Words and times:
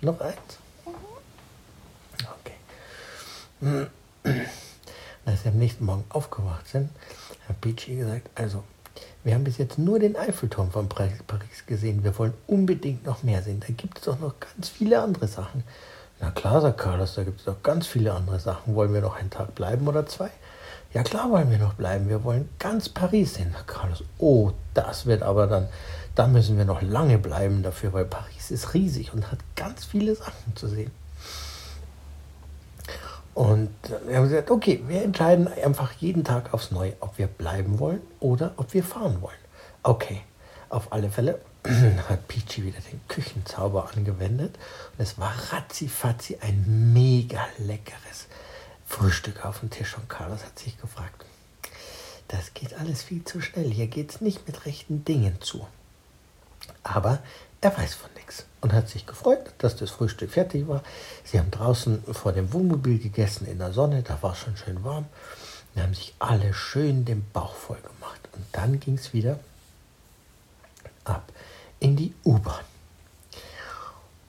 Noch 0.00 0.20
eins? 0.20 0.58
Okay. 2.40 3.86
Als 5.24 5.42
sie 5.42 5.48
am 5.48 5.58
nächsten 5.58 5.84
Morgen 5.84 6.04
aufgewacht 6.08 6.66
sind, 6.66 6.90
hat 7.48 7.60
Peachy 7.60 7.96
gesagt, 7.96 8.28
also, 8.34 8.64
wir 9.24 9.34
haben 9.34 9.44
bis 9.44 9.58
jetzt 9.58 9.78
nur 9.78 10.00
den 10.00 10.16
Eiffelturm 10.16 10.72
von 10.72 10.88
Paris 10.88 11.22
gesehen. 11.66 12.02
Wir 12.02 12.18
wollen 12.18 12.34
unbedingt 12.48 13.06
noch 13.06 13.22
mehr 13.22 13.40
sehen. 13.42 13.60
Da 13.60 13.68
gibt 13.68 13.98
es 13.98 14.04
doch 14.04 14.18
noch 14.18 14.34
ganz 14.40 14.68
viele 14.68 15.00
andere 15.00 15.28
Sachen. 15.28 15.62
Na 16.20 16.32
klar, 16.32 16.60
sagt 16.60 16.78
Carlos, 16.78 17.14
da 17.14 17.22
gibt 17.22 17.38
es 17.38 17.44
doch 17.44 17.62
ganz 17.62 17.86
viele 17.86 18.12
andere 18.12 18.40
Sachen. 18.40 18.74
Wollen 18.74 18.92
wir 18.92 19.00
noch 19.00 19.16
einen 19.16 19.30
Tag 19.30 19.54
bleiben 19.54 19.86
oder 19.86 20.06
zwei? 20.06 20.30
Ja 20.94 21.02
klar 21.02 21.30
wollen 21.30 21.50
wir 21.50 21.58
noch 21.58 21.74
bleiben. 21.74 22.08
Wir 22.08 22.22
wollen 22.22 22.48
ganz 22.58 22.88
Paris 22.88 23.34
sehen. 23.34 23.50
Na 23.52 23.62
Carlos, 23.62 24.04
oh, 24.18 24.52
das 24.74 25.06
wird 25.06 25.22
aber 25.22 25.46
dann 25.46 25.68
da 26.14 26.26
müssen 26.26 26.58
wir 26.58 26.64
noch 26.64 26.82
lange 26.82 27.18
bleiben 27.18 27.62
dafür, 27.62 27.92
weil 27.92 28.04
Paris 28.04 28.50
ist 28.50 28.74
riesig 28.74 29.12
und 29.14 29.30
hat 29.30 29.38
ganz 29.56 29.84
viele 29.84 30.14
Sachen 30.14 30.54
zu 30.54 30.68
sehen. 30.68 30.90
Und 33.34 33.70
wir 34.06 34.16
haben 34.16 34.28
gesagt, 34.28 34.50
okay, 34.50 34.82
wir 34.86 35.02
entscheiden 35.02 35.48
einfach 35.48 35.92
jeden 35.92 36.22
Tag 36.22 36.52
aufs 36.52 36.70
Neue, 36.70 36.92
ob 37.00 37.16
wir 37.16 37.28
bleiben 37.28 37.78
wollen 37.78 38.02
oder 38.20 38.52
ob 38.58 38.74
wir 38.74 38.84
fahren 38.84 39.22
wollen. 39.22 39.34
Okay, 39.82 40.20
auf 40.68 40.92
alle 40.92 41.08
Fälle 41.08 41.40
hat 42.10 42.28
Peachy 42.28 42.64
wieder 42.64 42.80
den 42.90 43.00
Küchenzauber 43.08 43.88
angewendet. 43.96 44.56
Und 44.98 45.02
es 45.02 45.18
war 45.18 45.32
ratzifatzi 45.50 46.38
ein 46.42 46.92
mega 46.92 47.40
leckeres 47.56 48.26
Frühstück 48.92 49.44
auf 49.44 49.60
dem 49.60 49.70
Tisch. 49.70 49.96
Und 49.96 50.08
Carlos 50.10 50.44
hat 50.44 50.58
sich 50.58 50.78
gefragt, 50.78 51.24
das 52.28 52.52
geht 52.52 52.74
alles 52.74 53.02
viel 53.02 53.24
zu 53.24 53.40
schnell. 53.40 53.70
Hier 53.70 53.86
geht 53.86 54.10
es 54.10 54.20
nicht 54.20 54.46
mit 54.46 54.66
rechten 54.66 55.04
Dingen 55.04 55.40
zu. 55.40 55.66
Aber 56.82 57.20
er 57.62 57.76
weiß 57.76 57.94
von 57.94 58.10
nichts 58.14 58.44
und 58.60 58.74
hat 58.74 58.88
sich 58.88 59.06
gefreut, 59.06 59.54
dass 59.58 59.76
das 59.76 59.90
Frühstück 59.90 60.30
fertig 60.30 60.68
war. 60.68 60.82
Sie 61.24 61.38
haben 61.38 61.50
draußen 61.50 62.04
vor 62.12 62.32
dem 62.32 62.52
Wohnmobil 62.52 62.98
gegessen 62.98 63.46
in 63.46 63.58
der 63.58 63.72
Sonne, 63.72 64.02
da 64.02 64.22
war 64.22 64.32
es 64.32 64.38
schon 64.38 64.56
schön 64.58 64.84
warm. 64.84 65.06
Und 65.74 65.82
haben 65.82 65.94
sich 65.94 66.14
alle 66.18 66.52
schön 66.52 67.06
den 67.06 67.24
Bauch 67.32 67.54
voll 67.54 67.80
gemacht. 67.80 68.20
Und 68.32 68.44
dann 68.52 68.78
ging 68.78 68.94
es 68.94 69.14
wieder 69.14 69.40
ab 71.04 71.32
in 71.80 71.96
die 71.96 72.14
U-Bahn. 72.24 72.64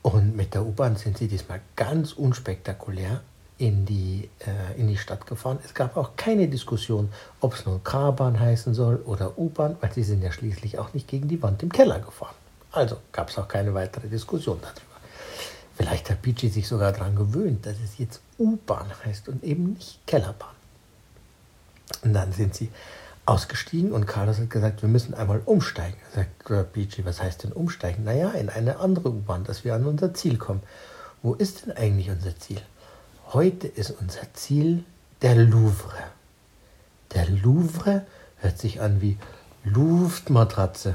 Und 0.01 0.37
mit 0.37 0.53
der 0.53 0.65
U-Bahn 0.65 0.95
sind 0.95 1.17
sie 1.17 1.27
diesmal 1.27 1.59
ganz 1.75 2.13
unspektakulär 2.13 3.21
in 3.57 3.85
die, 3.85 4.29
äh, 4.39 4.79
in 4.79 4.87
die 4.87 4.97
Stadt 4.97 5.27
gefahren. 5.27 5.59
Es 5.63 5.73
gab 5.73 5.95
auch 5.95 6.11
keine 6.15 6.47
Diskussion, 6.47 7.11
ob 7.39 7.53
es 7.53 7.65
nun 7.65 7.83
K-Bahn 7.83 8.39
heißen 8.39 8.73
soll 8.73 8.97
oder 9.05 9.37
U-Bahn, 9.37 9.77
weil 9.81 9.93
sie 9.93 10.03
sind 10.03 10.21
ja 10.21 10.31
schließlich 10.31 10.79
auch 10.79 10.93
nicht 10.93 11.07
gegen 11.07 11.27
die 11.27 11.41
Wand 11.41 11.63
im 11.63 11.71
Keller 11.71 11.99
gefahren. 11.99 12.35
Also 12.71 12.97
gab 13.11 13.29
es 13.29 13.37
auch 13.37 13.47
keine 13.47 13.73
weitere 13.73 14.07
Diskussion 14.07 14.57
darüber. 14.61 14.81
Vielleicht 15.75 16.09
hat 16.09 16.21
Pichi 16.21 16.49
sich 16.49 16.67
sogar 16.67 16.91
daran 16.91 17.15
gewöhnt, 17.15 17.65
dass 17.65 17.77
es 17.83 17.97
jetzt 17.97 18.21
U-Bahn 18.37 18.87
heißt 19.05 19.27
und 19.29 19.43
eben 19.43 19.73
nicht 19.73 19.99
Kellerbahn. 20.05 20.55
Und 22.03 22.13
dann 22.13 22.31
sind 22.31 22.55
sie 22.55 22.69
ausgestiegen 23.25 23.91
und 23.91 24.05
Carlos 24.05 24.39
hat 24.39 24.49
gesagt, 24.49 24.81
wir 24.81 24.89
müssen 24.89 25.13
einmal 25.13 25.41
umsteigen. 25.45 25.97
Sagt 26.13 26.73
Pichi, 26.73 27.05
was 27.05 27.21
heißt 27.21 27.43
denn 27.43 27.53
umsteigen? 27.53 28.03
Naja, 28.03 28.31
in 28.31 28.49
eine 28.49 28.77
andere 28.79 29.09
U-Bahn, 29.09 29.43
dass 29.45 29.63
wir 29.63 29.73
an 29.73 29.85
unser 29.85 30.13
Ziel 30.13 30.37
kommen. 30.37 30.61
Wo 31.21 31.33
ist 31.33 31.65
denn 31.65 31.77
eigentlich 31.77 32.09
unser 32.09 32.37
Ziel? 32.37 32.61
Heute 33.33 33.65
ist 33.65 33.89
unser 33.99 34.31
Ziel 34.33 34.83
der 35.23 35.33
Louvre. 35.33 35.97
Der 37.15 37.27
Louvre 37.27 38.05
hört 38.37 38.59
sich 38.59 38.79
an 38.79 39.01
wie 39.01 39.17
Luftmatratze. 39.63 40.93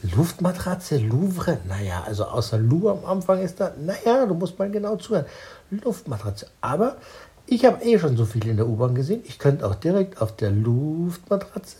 Luftmatratze, 0.00 0.98
Louvre, 0.98 1.58
naja, 1.66 2.04
also 2.06 2.26
außer 2.26 2.58
Lou 2.58 2.88
am 2.88 3.04
Anfang 3.04 3.42
ist 3.42 3.58
da, 3.58 3.72
naja, 3.76 4.26
du 4.26 4.34
musst 4.34 4.60
mal 4.60 4.70
genau 4.70 4.94
zuhören. 4.94 5.26
Luftmatratze. 5.70 6.46
Aber 6.60 6.98
ich 7.46 7.64
habe 7.64 7.82
eh 7.82 7.98
schon 7.98 8.16
so 8.16 8.26
viel 8.26 8.46
in 8.46 8.58
der 8.58 8.68
U-Bahn 8.68 8.94
gesehen. 8.94 9.22
Ich 9.24 9.40
könnte 9.40 9.66
auch 9.66 9.74
direkt 9.74 10.22
auf 10.22 10.36
der 10.36 10.52
Luftmatratze 10.52 11.78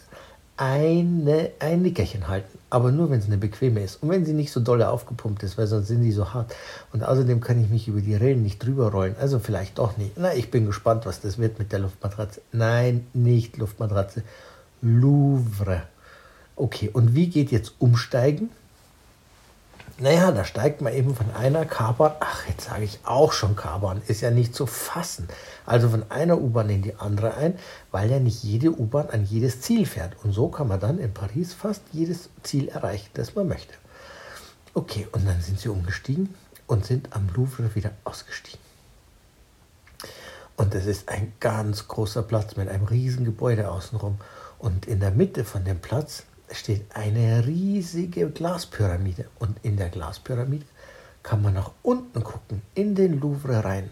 eine, 0.62 1.50
ein 1.58 1.82
Nickerchen 1.82 2.28
halten. 2.28 2.56
Aber 2.70 2.92
nur, 2.92 3.10
wenn 3.10 3.18
es 3.18 3.26
eine 3.26 3.36
bequeme 3.36 3.82
ist. 3.82 4.00
Und 4.00 4.10
wenn 4.10 4.24
sie 4.24 4.32
nicht 4.32 4.52
so 4.52 4.60
dolle 4.60 4.90
aufgepumpt 4.90 5.42
ist, 5.42 5.58
weil 5.58 5.66
sonst 5.66 5.88
sind 5.88 6.02
die 6.02 6.12
so 6.12 6.32
hart. 6.32 6.54
Und 6.92 7.02
außerdem 7.02 7.40
kann 7.40 7.60
ich 7.60 7.68
mich 7.68 7.88
über 7.88 8.00
die 8.00 8.14
Rillen 8.14 8.44
nicht 8.44 8.64
drüber 8.64 8.92
rollen. 8.92 9.16
Also 9.20 9.40
vielleicht 9.40 9.78
doch 9.78 9.96
nicht. 9.96 10.12
Na, 10.16 10.32
ich 10.34 10.52
bin 10.52 10.64
gespannt, 10.64 11.04
was 11.04 11.20
das 11.20 11.38
wird 11.38 11.58
mit 11.58 11.72
der 11.72 11.80
Luftmatratze. 11.80 12.42
Nein, 12.52 13.08
nicht 13.12 13.56
Luftmatratze. 13.56 14.22
Louvre. 14.82 15.82
Okay, 16.54 16.90
und 16.92 17.16
wie 17.16 17.26
geht 17.26 17.50
jetzt 17.50 17.72
umsteigen? 17.80 18.50
Naja, 19.98 20.32
da 20.32 20.44
steigt 20.44 20.80
man 20.80 20.94
eben 20.94 21.14
von 21.14 21.30
einer 21.32 21.64
K-Bahn, 21.64 22.12
ach, 22.20 22.48
jetzt 22.48 22.64
sage 22.64 22.84
ich 22.84 23.00
auch 23.04 23.32
schon 23.32 23.54
K-Bahn, 23.56 24.02
ist 24.06 24.22
ja 24.22 24.30
nicht 24.30 24.54
zu 24.54 24.66
fassen. 24.66 25.28
Also 25.66 25.90
von 25.90 26.10
einer 26.10 26.38
U-Bahn 26.38 26.70
in 26.70 26.82
die 26.82 26.96
andere 26.96 27.34
ein, 27.34 27.58
weil 27.90 28.10
ja 28.10 28.18
nicht 28.18 28.42
jede 28.42 28.72
U-Bahn 28.72 29.10
an 29.10 29.24
jedes 29.24 29.60
Ziel 29.60 29.86
fährt. 29.86 30.16
Und 30.24 30.32
so 30.32 30.48
kann 30.48 30.68
man 30.68 30.80
dann 30.80 30.98
in 30.98 31.12
Paris 31.12 31.52
fast 31.52 31.82
jedes 31.92 32.30
Ziel 32.42 32.68
erreichen, 32.68 33.10
das 33.14 33.34
man 33.34 33.48
möchte. 33.48 33.74
Okay, 34.74 35.06
und 35.12 35.26
dann 35.26 35.40
sind 35.40 35.60
sie 35.60 35.68
umgestiegen 35.68 36.34
und 36.66 36.86
sind 36.86 37.14
am 37.14 37.28
Louvre 37.34 37.74
wieder 37.74 37.92
ausgestiegen. 38.04 38.60
Und 40.56 40.74
das 40.74 40.86
ist 40.86 41.08
ein 41.08 41.32
ganz 41.38 41.86
großer 41.86 42.22
Platz 42.22 42.56
mit 42.56 42.68
einem 42.68 42.86
riesen 42.86 43.24
Gebäude 43.24 43.70
außenrum. 43.70 44.18
Und 44.58 44.86
in 44.86 45.00
der 45.00 45.10
Mitte 45.10 45.44
von 45.44 45.64
dem 45.64 45.80
Platz 45.80 46.24
steht 46.54 46.94
eine 46.94 47.46
riesige 47.46 48.30
Glaspyramide 48.30 49.28
und 49.38 49.58
in 49.62 49.76
der 49.76 49.88
Glaspyramide 49.88 50.66
kann 51.22 51.42
man 51.42 51.54
nach 51.54 51.72
unten 51.82 52.24
gucken, 52.24 52.62
in 52.74 52.94
den 52.94 53.20
Louvre 53.20 53.64
rein. 53.64 53.90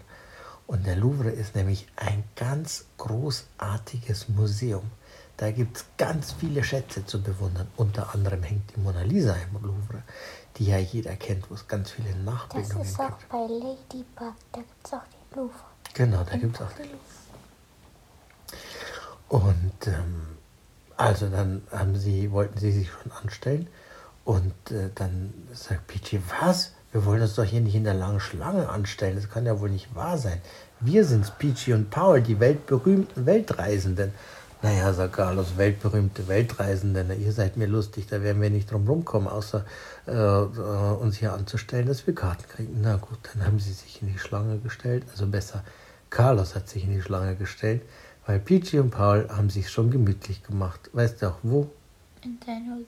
Und 0.66 0.87
der 0.87 0.97
Louvre 0.97 1.31
ist 1.31 1.54
nämlich 1.56 1.87
ein 1.97 2.25
ganz 2.37 2.84
großartiges 2.98 4.28
Museum. 4.28 4.91
Da 5.37 5.50
gibt 5.50 5.78
es 5.78 5.84
ganz 5.97 6.32
viele 6.32 6.62
Schätze 6.62 7.04
zu 7.06 7.22
bewundern. 7.22 7.66
Unter 7.76 8.15
anderem 8.15 8.43
hängt 8.43 8.75
die 8.75 8.81
Mona 8.81 9.03
Lisa 9.03 9.34
im 9.34 9.62
Louvre, 9.62 10.03
die 10.56 10.66
ja 10.66 10.78
jeder 10.78 11.16
kennt, 11.16 11.50
wo 11.50 11.54
es 11.54 11.66
ganz 11.66 11.91
viele 11.91 12.15
Nachbildungen 12.15 12.69
gibt. 12.69 12.81
Das 12.82 12.91
ist 12.91 13.00
auch 13.00 13.19
bei 13.28 13.47
Ladybug, 13.53 14.34
da 14.53 14.59
gibt 14.59 14.87
es 14.87 14.92
auch 14.92 15.03
den 15.03 15.38
Louvre. 15.38 15.65
Genau, 15.94 16.25
da 16.25 16.37
gibt 16.37 16.54
es 16.54 16.62
auch 16.62 16.72
den 16.72 16.87
Louvre. 16.87 17.21
Und 19.28 19.87
ähm, 19.87 20.39
also 21.00 21.28
dann 21.28 21.62
haben 21.70 21.96
sie, 21.96 22.30
wollten 22.30 22.58
sie 22.58 22.72
sich 22.72 22.90
schon 22.90 23.10
anstellen 23.22 23.68
und 24.24 24.52
äh, 24.70 24.90
dann 24.94 25.32
sagt 25.54 25.86
Peachy, 25.86 26.20
was? 26.40 26.72
Wir 26.92 27.06
wollen 27.06 27.22
uns 27.22 27.36
doch 27.36 27.44
hier 27.44 27.62
nicht 27.62 27.74
in 27.74 27.84
der 27.84 27.94
langen 27.94 28.20
Schlange 28.20 28.68
anstellen. 28.68 29.16
Das 29.16 29.30
kann 29.30 29.46
ja 29.46 29.60
wohl 29.60 29.70
nicht 29.70 29.94
wahr 29.94 30.18
sein. 30.18 30.42
Wir 30.80 31.06
sind's, 31.06 31.30
Peachy 31.30 31.72
und 31.72 31.88
Paul, 31.90 32.20
die 32.20 32.38
weltberühmten 32.38 33.24
Weltreisenden. 33.24 34.12
Naja, 34.60 34.92
sagt 34.92 35.14
Carlos, 35.14 35.56
weltberühmte 35.56 36.28
Weltreisenden, 36.28 37.06
na, 37.08 37.14
ihr 37.14 37.32
seid 37.32 37.56
mir 37.56 37.66
lustig, 37.66 38.06
da 38.06 38.22
werden 38.22 38.42
wir 38.42 38.50
nicht 38.50 38.70
drum 38.70 38.86
rumkommen, 38.86 39.26
außer 39.26 39.64
äh, 40.06 40.12
äh, 40.12 40.44
uns 41.00 41.16
hier 41.16 41.32
anzustellen, 41.32 41.86
dass 41.86 42.06
wir 42.06 42.14
Karten 42.14 42.44
kriegen. 42.46 42.78
Na 42.82 42.96
gut, 42.96 43.20
dann 43.32 43.46
haben 43.46 43.58
sie 43.58 43.72
sich 43.72 44.03
in 44.03 44.12
die 44.12 44.18
Schlange 44.18 44.58
gestellt, 44.58 45.04
also 45.10 45.26
besser, 45.26 45.64
Carlos 46.10 46.56
hat 46.56 46.68
sich 46.68 46.84
in 46.84 46.91
die 46.91 47.00
Schlange 47.00 47.36
gestellt. 47.36 47.82
Weil 48.30 48.38
Peachy 48.38 48.78
und 48.78 48.91
Paul 48.91 49.28
haben 49.28 49.50
sich 49.50 49.68
schon 49.68 49.91
gemütlich 49.91 50.44
gemacht. 50.44 50.88
Weißt 50.92 51.21
du 51.21 51.30
auch 51.30 51.38
wo? 51.42 51.68
In 52.22 52.38
seiner 52.47 52.78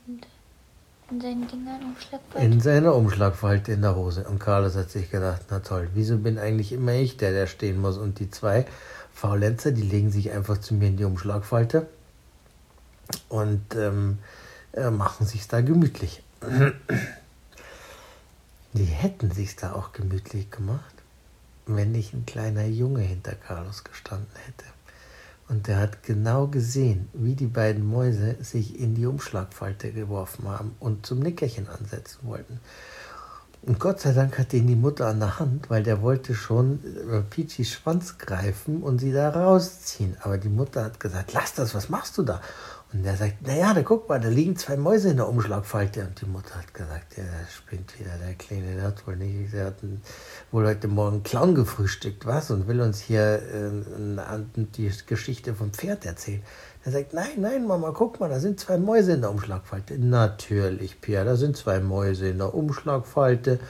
in 1.10 1.20
seinen 1.20 1.48
Dingern 1.48 1.82
Umschlagfalte. 1.82 2.46
In 2.46 2.60
seiner 2.60 2.94
Umschlagfalte 2.94 3.72
in 3.72 3.82
der 3.82 3.96
Hose. 3.96 4.22
Und 4.22 4.38
Carlos 4.38 4.76
hat 4.76 4.92
sich 4.92 5.10
gedacht, 5.10 5.42
na 5.50 5.58
toll, 5.58 5.88
wieso 5.94 6.16
bin 6.18 6.38
eigentlich 6.38 6.72
immer 6.72 6.92
ich 6.92 7.16
der, 7.16 7.32
der 7.32 7.48
stehen 7.48 7.80
muss? 7.80 7.98
Und 7.98 8.20
die 8.20 8.30
zwei 8.30 8.66
Faulenzer, 9.12 9.72
die 9.72 9.82
legen 9.82 10.12
sich 10.12 10.30
einfach 10.30 10.58
zu 10.58 10.74
mir 10.74 10.86
in 10.86 10.96
die 10.96 11.04
Umschlagfalte 11.04 11.88
und 13.28 13.74
ähm, 13.74 14.18
äh, 14.74 14.90
machen 14.90 15.26
sich 15.26 15.48
da 15.48 15.60
gemütlich. 15.60 16.22
Die 18.74 18.84
hätten 18.84 19.32
sich 19.32 19.56
da 19.56 19.72
auch 19.72 19.92
gemütlich 19.92 20.52
gemacht, 20.52 20.94
wenn 21.66 21.92
nicht 21.92 22.14
ein 22.14 22.24
kleiner 22.26 22.64
Junge 22.64 23.02
hinter 23.02 23.34
Carlos 23.34 23.84
gestanden 23.84 24.30
hätte. 24.46 24.64
Und 25.52 25.68
der 25.68 25.76
hat 25.76 26.02
genau 26.02 26.46
gesehen, 26.46 27.10
wie 27.12 27.34
die 27.34 27.46
beiden 27.46 27.86
Mäuse 27.86 28.36
sich 28.40 28.80
in 28.80 28.94
die 28.94 29.04
Umschlagfalte 29.04 29.92
geworfen 29.92 30.48
haben 30.48 30.74
und 30.80 31.04
zum 31.04 31.18
Nickerchen 31.18 31.68
ansetzen 31.68 32.20
wollten. 32.22 32.58
Und 33.64 33.78
Gott 33.78 34.00
sei 34.00 34.12
Dank 34.12 34.38
hat 34.40 34.52
ihn 34.54 34.66
die 34.66 34.74
Mutter 34.74 35.06
an 35.06 35.20
der 35.20 35.38
Hand, 35.38 35.70
weil 35.70 35.84
der 35.84 36.02
wollte 36.02 36.34
schon 36.34 36.80
äh, 37.08 37.20
Peachys 37.20 37.70
Schwanz 37.70 38.18
greifen 38.18 38.82
und 38.82 38.98
sie 38.98 39.12
da 39.12 39.28
rausziehen. 39.28 40.16
Aber 40.20 40.36
die 40.36 40.48
Mutter 40.48 40.82
hat 40.82 40.98
gesagt, 40.98 41.32
lass 41.32 41.54
das, 41.54 41.72
was 41.72 41.88
machst 41.88 42.18
du 42.18 42.24
da? 42.24 42.40
Und 42.92 43.06
er 43.06 43.16
sagt, 43.16 43.46
naja, 43.46 43.72
da 43.72 43.82
guck 43.82 44.08
mal, 44.08 44.20
da 44.20 44.28
liegen 44.28 44.56
zwei 44.56 44.76
Mäuse 44.76 45.10
in 45.10 45.16
der 45.16 45.28
Umschlagfalte. 45.28 46.02
Und 46.02 46.20
die 46.20 46.26
Mutter 46.26 46.56
hat 46.56 46.74
gesagt, 46.74 47.16
ja, 47.16 47.22
der 47.22 47.46
spinnt 47.48 47.98
wieder, 47.98 48.10
der 48.18 48.34
Kleine, 48.34 48.74
der 48.74 48.84
hat 48.84 49.06
wohl 49.06 49.16
nicht, 49.16 49.52
der 49.52 49.66
hat 49.66 49.76
wohl 50.50 50.66
heute 50.66 50.88
Morgen 50.88 51.22
Clown 51.22 51.54
gefrühstückt, 51.54 52.26
was? 52.26 52.50
Und 52.50 52.66
will 52.66 52.80
uns 52.80 53.00
hier 53.00 53.42
äh, 53.42 54.64
die 54.76 54.92
Geschichte 55.06 55.54
vom 55.54 55.72
Pferd 55.72 56.04
erzählen. 56.04 56.42
Er 56.84 56.90
sagt, 56.90 57.14
nein, 57.14 57.30
nein, 57.36 57.64
Mama, 57.64 57.92
guck 57.92 58.18
mal, 58.18 58.28
da 58.28 58.40
sind 58.40 58.58
zwei 58.58 58.76
Mäuse 58.76 59.12
in 59.12 59.20
der 59.20 59.30
Umschlagfalte. 59.30 59.96
Natürlich, 59.98 61.00
Pierre, 61.00 61.24
da 61.24 61.36
sind 61.36 61.56
zwei 61.56 61.78
Mäuse 61.78 62.28
in 62.28 62.38
der 62.38 62.54
Umschlagfalte. 62.54 63.60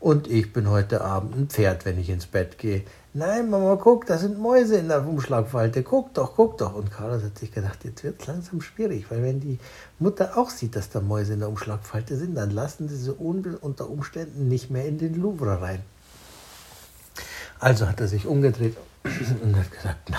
Und 0.00 0.28
ich 0.28 0.52
bin 0.52 0.68
heute 0.68 1.00
Abend 1.00 1.36
ein 1.36 1.48
Pferd, 1.48 1.84
wenn 1.84 1.98
ich 1.98 2.10
ins 2.10 2.26
Bett 2.26 2.58
gehe. 2.58 2.82
Nein, 3.14 3.50
Mama, 3.50 3.76
guck, 3.76 4.06
da 4.06 4.18
sind 4.18 4.38
Mäuse 4.38 4.78
in 4.78 4.88
der 4.88 5.06
Umschlagfalte. 5.06 5.84
Guck 5.84 6.12
doch, 6.14 6.34
guck 6.34 6.58
doch. 6.58 6.74
Und 6.74 6.90
Carlos 6.90 7.22
hat 7.22 7.38
sich 7.38 7.52
gedacht, 7.52 7.84
jetzt 7.84 8.02
wird 8.02 8.20
es 8.20 8.26
langsam 8.26 8.60
schwierig, 8.60 9.06
weil 9.10 9.22
wenn 9.22 9.38
die 9.38 9.60
Mutter 10.00 10.36
auch 10.36 10.50
sieht, 10.50 10.74
dass 10.74 10.90
da 10.90 11.00
Mäuse 11.00 11.34
in 11.34 11.38
der 11.38 11.48
Umschlagfalte 11.48 12.16
sind, 12.16 12.34
dann 12.34 12.50
lassen 12.50 12.88
sie 12.88 12.96
sie 12.96 13.12
unter 13.12 13.88
Umständen 13.88 14.48
nicht 14.48 14.70
mehr 14.70 14.86
in 14.86 14.98
den 14.98 15.14
Louvre 15.14 15.62
rein. 15.62 15.82
Also 17.60 17.88
hat 17.88 18.00
er 18.00 18.08
sich 18.08 18.26
umgedreht 18.26 18.76
und 19.42 19.56
hat 19.56 19.70
gesagt, 19.70 20.10
na, 20.10 20.18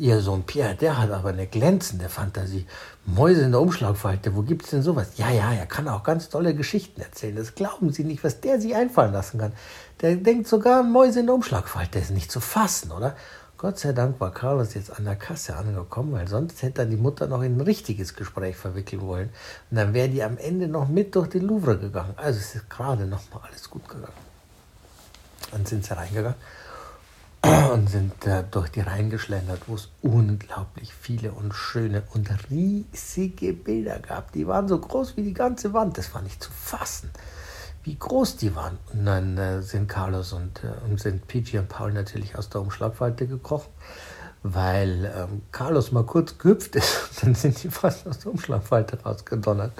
Ihr 0.00 0.20
Sohn 0.20 0.44
Pierre, 0.44 0.76
der 0.76 0.96
hat 0.96 1.10
aber 1.10 1.30
eine 1.30 1.48
glänzende 1.48 2.08
Fantasie. 2.08 2.66
Mäuse 3.04 3.42
in 3.42 3.50
der 3.50 3.60
Umschlagfalte, 3.60 4.36
wo 4.36 4.42
gibt 4.42 4.64
es 4.64 4.70
denn 4.70 4.82
sowas? 4.82 5.08
Ja, 5.16 5.28
ja, 5.30 5.52
er 5.52 5.66
kann 5.66 5.88
auch 5.88 6.04
ganz 6.04 6.28
tolle 6.28 6.54
Geschichten 6.54 7.00
erzählen. 7.00 7.34
Das 7.34 7.56
glauben 7.56 7.92
Sie 7.92 8.04
nicht, 8.04 8.22
was 8.22 8.40
der 8.40 8.60
sich 8.60 8.76
einfallen 8.76 9.12
lassen 9.12 9.40
kann. 9.40 9.52
Der 10.00 10.14
denkt 10.14 10.46
sogar 10.46 10.84
Mäuse 10.84 11.18
in 11.18 11.26
der 11.26 11.34
Umschlagfalte. 11.34 11.98
Ist 11.98 12.12
nicht 12.12 12.30
zu 12.30 12.38
fassen, 12.38 12.92
oder? 12.92 13.16
Gott 13.56 13.80
sei 13.80 13.92
Dank 13.92 14.20
war 14.20 14.32
Carlos 14.32 14.74
jetzt 14.74 14.96
an 14.96 15.04
der 15.04 15.16
Kasse 15.16 15.56
angekommen, 15.56 16.12
weil 16.12 16.28
sonst 16.28 16.62
hätte 16.62 16.82
er 16.82 16.86
die 16.86 16.96
Mutter 16.96 17.26
noch 17.26 17.42
in 17.42 17.56
ein 17.56 17.60
richtiges 17.60 18.14
Gespräch 18.14 18.56
verwickeln 18.56 19.02
wollen. 19.02 19.30
Und 19.72 19.78
dann 19.78 19.94
wäre 19.94 20.08
die 20.08 20.22
am 20.22 20.38
Ende 20.38 20.68
noch 20.68 20.86
mit 20.86 21.16
durch 21.16 21.28
den 21.28 21.42
Louvre 21.42 21.76
gegangen. 21.76 22.14
Also 22.14 22.38
es 22.38 22.54
ist 22.54 22.70
gerade 22.70 23.04
noch 23.04 23.22
mal 23.34 23.40
alles 23.50 23.68
gut 23.68 23.88
gegangen. 23.88 24.12
Dann 25.50 25.66
sind 25.66 25.84
sie 25.84 25.96
reingegangen 25.96 26.36
und 27.72 27.88
sind 27.88 28.26
äh, 28.26 28.42
durch 28.50 28.68
die 28.70 28.80
Reihen 28.80 29.10
geschlendert, 29.10 29.62
wo 29.66 29.74
es 29.74 29.90
unglaublich 30.02 30.92
viele 30.92 31.32
und 31.32 31.54
schöne 31.54 32.02
und 32.12 32.28
riesige 32.50 33.52
Bilder 33.52 34.00
gab. 34.00 34.32
Die 34.32 34.46
waren 34.46 34.66
so 34.66 34.78
groß 34.78 35.16
wie 35.16 35.22
die 35.22 35.34
ganze 35.34 35.72
Wand. 35.72 35.98
Das 35.98 36.14
war 36.14 36.22
nicht 36.22 36.42
zu 36.42 36.50
fassen, 36.50 37.10
wie 37.84 37.96
groß 37.96 38.38
die 38.38 38.56
waren. 38.56 38.78
Und 38.92 39.04
dann 39.04 39.38
äh, 39.38 39.62
sind 39.62 39.88
Carlos 39.88 40.32
und, 40.32 40.64
äh, 40.64 40.90
und 40.90 41.00
sind 41.00 41.28
Peachy 41.28 41.58
und 41.58 41.68
Paul 41.68 41.92
natürlich 41.92 42.36
aus 42.36 42.48
der 42.48 42.60
Umschlagfalte 42.60 43.28
gekrochen, 43.28 43.70
weil 44.42 45.12
ähm, 45.16 45.42
Carlos 45.52 45.92
mal 45.92 46.04
kurz 46.04 46.38
gehüpft 46.38 46.74
ist. 46.74 47.10
dann 47.22 47.36
sind 47.36 47.62
die 47.62 47.68
fast 47.68 48.06
aus 48.08 48.18
der 48.18 48.32
Umschlagfalte 48.32 49.00
rausgedonnert. 49.00 49.72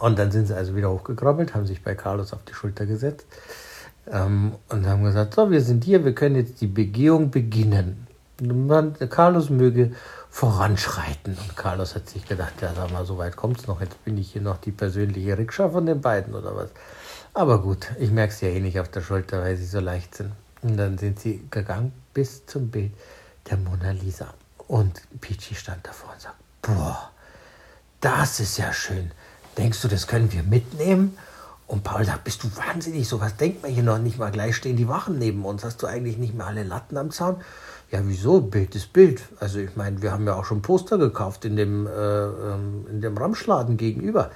Und 0.00 0.18
dann 0.18 0.30
sind 0.30 0.48
sie 0.48 0.56
also 0.56 0.76
wieder 0.76 0.90
hochgekrabbelt, 0.90 1.54
haben 1.54 1.66
sich 1.66 1.82
bei 1.82 1.94
Carlos 1.94 2.34
auf 2.34 2.44
die 2.44 2.54
Schulter 2.54 2.84
gesetzt 2.84 3.26
ähm, 4.12 4.54
und 4.68 4.86
haben 4.86 5.04
gesagt, 5.04 5.34
so, 5.34 5.50
wir 5.50 5.60
sind 5.60 5.84
hier, 5.84 6.04
wir 6.04 6.14
können 6.14 6.36
jetzt 6.36 6.60
die 6.60 6.66
Begehung 6.66 7.30
beginnen. 7.30 8.06
Carlos 9.10 9.50
möge 9.50 9.92
voranschreiten. 10.30 11.36
Und 11.36 11.56
Carlos 11.56 11.94
hat 11.94 12.08
sich 12.08 12.26
gedacht, 12.26 12.54
ja, 12.60 12.72
sag 12.74 12.92
mal, 12.92 13.04
so 13.04 13.18
weit 13.18 13.36
kommt 13.36 13.58
es 13.60 13.66
noch. 13.66 13.80
Jetzt 13.80 14.04
bin 14.04 14.16
ich 14.18 14.32
hier 14.32 14.42
noch 14.42 14.58
die 14.58 14.70
persönliche 14.70 15.36
Rikscha 15.36 15.68
von 15.70 15.86
den 15.86 16.00
beiden 16.00 16.34
oder 16.34 16.54
was. 16.54 16.70
Aber 17.34 17.60
gut, 17.60 17.88
ich 17.98 18.10
merke 18.10 18.32
es 18.32 18.40
ja 18.40 18.48
eh 18.48 18.60
nicht 18.60 18.78
auf 18.78 18.88
der 18.88 19.00
Schulter, 19.00 19.40
weil 19.40 19.56
sie 19.56 19.66
so 19.66 19.80
leicht 19.80 20.14
sind. 20.14 20.32
Und 20.62 20.76
dann 20.76 20.98
sind 20.98 21.20
sie 21.20 21.46
gegangen 21.50 21.92
bis 22.14 22.46
zum 22.46 22.70
Bild 22.70 22.92
der 23.50 23.58
Mona 23.58 23.90
Lisa. 23.90 24.32
Und 24.66 25.00
Peachy 25.20 25.54
stand 25.54 25.86
davor 25.86 26.12
und 26.12 26.20
sagt, 26.20 26.36
boah, 26.62 27.10
das 28.00 28.40
ist 28.40 28.58
ja 28.58 28.72
schön. 28.72 29.10
Denkst 29.56 29.80
du, 29.82 29.88
das 29.88 30.06
können 30.06 30.32
wir 30.32 30.42
mitnehmen? 30.42 31.16
Und 31.68 31.84
Paul 31.84 32.02
sagt, 32.02 32.24
bist 32.24 32.42
du 32.42 32.48
wahnsinnig, 32.56 33.06
sowas 33.06 33.36
denkt 33.36 33.62
man 33.62 33.70
hier 33.70 33.82
noch 33.82 33.98
nicht 33.98 34.18
mal. 34.18 34.30
Gleich 34.30 34.56
stehen 34.56 34.76
die 34.76 34.88
Wachen 34.88 35.18
neben 35.18 35.44
uns. 35.44 35.64
Hast 35.64 35.82
du 35.82 35.86
eigentlich 35.86 36.16
nicht 36.16 36.34
mehr 36.34 36.46
alle 36.46 36.62
Latten 36.62 36.96
am 36.96 37.10
Zaun? 37.10 37.36
Ja, 37.90 38.00
wieso? 38.04 38.40
Bild 38.40 38.74
ist 38.74 38.94
Bild. 38.94 39.20
Also 39.38 39.58
ich 39.58 39.76
meine, 39.76 40.00
wir 40.00 40.10
haben 40.10 40.26
ja 40.26 40.34
auch 40.34 40.46
schon 40.46 40.62
Poster 40.62 40.96
gekauft 40.96 41.44
in 41.44 41.56
dem, 41.56 41.86
äh, 41.86 41.90
ähm, 41.90 42.86
in 42.90 43.02
dem 43.02 43.18
Ramschladen 43.18 43.76
gegenüber. 43.76 44.30